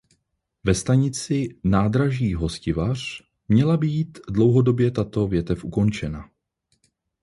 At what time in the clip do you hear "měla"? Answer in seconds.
3.47-3.77